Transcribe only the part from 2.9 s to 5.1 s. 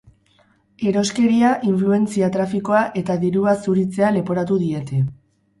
eta dirua zuritzea leporatu diete.